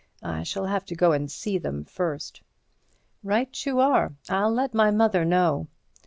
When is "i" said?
0.23-0.41